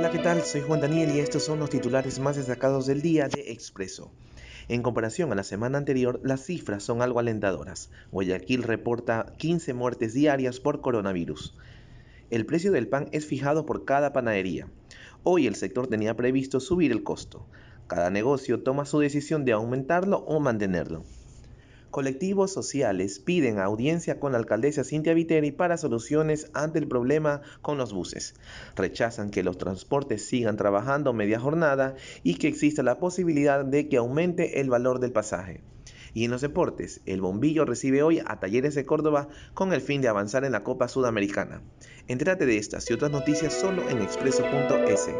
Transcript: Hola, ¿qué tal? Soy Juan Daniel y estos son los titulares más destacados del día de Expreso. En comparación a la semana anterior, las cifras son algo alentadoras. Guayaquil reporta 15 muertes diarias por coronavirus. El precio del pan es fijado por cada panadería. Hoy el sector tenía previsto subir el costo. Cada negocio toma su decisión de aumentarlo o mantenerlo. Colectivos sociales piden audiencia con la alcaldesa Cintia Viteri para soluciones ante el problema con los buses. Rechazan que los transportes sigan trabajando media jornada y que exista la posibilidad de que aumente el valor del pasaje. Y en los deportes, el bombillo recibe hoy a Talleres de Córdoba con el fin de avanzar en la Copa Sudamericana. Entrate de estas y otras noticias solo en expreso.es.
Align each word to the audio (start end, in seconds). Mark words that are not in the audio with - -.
Hola, 0.00 0.10
¿qué 0.10 0.18
tal? 0.18 0.40
Soy 0.40 0.62
Juan 0.62 0.80
Daniel 0.80 1.14
y 1.14 1.20
estos 1.20 1.44
son 1.44 1.58
los 1.58 1.68
titulares 1.68 2.20
más 2.20 2.36
destacados 2.36 2.86
del 2.86 3.02
día 3.02 3.28
de 3.28 3.52
Expreso. 3.52 4.10
En 4.68 4.80
comparación 4.80 5.30
a 5.30 5.34
la 5.34 5.42
semana 5.42 5.76
anterior, 5.76 6.22
las 6.24 6.42
cifras 6.42 6.82
son 6.82 7.02
algo 7.02 7.20
alentadoras. 7.20 7.90
Guayaquil 8.10 8.62
reporta 8.62 9.34
15 9.36 9.74
muertes 9.74 10.14
diarias 10.14 10.58
por 10.58 10.80
coronavirus. 10.80 11.54
El 12.30 12.46
precio 12.46 12.72
del 12.72 12.88
pan 12.88 13.10
es 13.12 13.26
fijado 13.26 13.66
por 13.66 13.84
cada 13.84 14.14
panadería. 14.14 14.68
Hoy 15.22 15.46
el 15.46 15.54
sector 15.54 15.86
tenía 15.86 16.16
previsto 16.16 16.60
subir 16.60 16.92
el 16.92 17.02
costo. 17.02 17.44
Cada 17.86 18.08
negocio 18.08 18.62
toma 18.62 18.86
su 18.86 19.00
decisión 19.00 19.44
de 19.44 19.52
aumentarlo 19.52 20.20
o 20.20 20.40
mantenerlo. 20.40 21.04
Colectivos 21.90 22.52
sociales 22.52 23.18
piden 23.18 23.58
audiencia 23.58 24.20
con 24.20 24.30
la 24.30 24.38
alcaldesa 24.38 24.84
Cintia 24.84 25.12
Viteri 25.12 25.50
para 25.50 25.76
soluciones 25.76 26.48
ante 26.54 26.78
el 26.78 26.86
problema 26.86 27.42
con 27.62 27.78
los 27.78 27.92
buses. 27.92 28.34
Rechazan 28.76 29.32
que 29.32 29.42
los 29.42 29.58
transportes 29.58 30.24
sigan 30.24 30.56
trabajando 30.56 31.12
media 31.12 31.40
jornada 31.40 31.96
y 32.22 32.34
que 32.36 32.46
exista 32.46 32.84
la 32.84 33.00
posibilidad 33.00 33.64
de 33.64 33.88
que 33.88 33.96
aumente 33.96 34.60
el 34.60 34.70
valor 34.70 35.00
del 35.00 35.10
pasaje. 35.10 35.62
Y 36.14 36.24
en 36.24 36.30
los 36.30 36.42
deportes, 36.42 37.00
el 37.06 37.20
bombillo 37.20 37.64
recibe 37.64 38.04
hoy 38.04 38.20
a 38.24 38.38
Talleres 38.38 38.76
de 38.76 38.86
Córdoba 38.86 39.28
con 39.54 39.72
el 39.72 39.80
fin 39.80 40.00
de 40.00 40.08
avanzar 40.08 40.44
en 40.44 40.52
la 40.52 40.62
Copa 40.62 40.86
Sudamericana. 40.86 41.60
Entrate 42.06 42.46
de 42.46 42.56
estas 42.56 42.88
y 42.88 42.94
otras 42.94 43.10
noticias 43.10 43.52
solo 43.52 43.88
en 43.88 44.00
expreso.es. 44.00 45.10